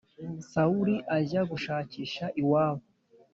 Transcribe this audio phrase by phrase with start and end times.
[0.51, 2.85] sawuli ajya gushikisha i wabo